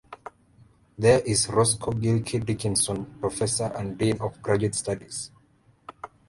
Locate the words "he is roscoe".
1.23-1.91